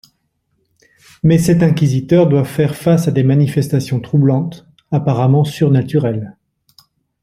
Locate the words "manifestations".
3.23-3.99